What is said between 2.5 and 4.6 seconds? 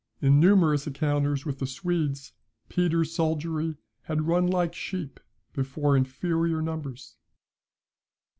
Peter's soldiery had run